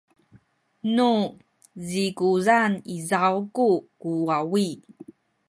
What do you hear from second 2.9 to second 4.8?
izaw ku kuwawi